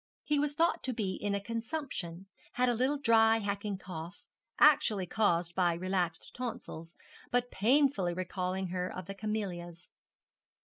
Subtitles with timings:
[0.23, 4.25] He was thought to be in a consumption had a little dry hacking cough,
[4.57, 6.95] actually caused by relaxed tonsils,
[7.29, 9.91] but painfully recalling her of the camelias.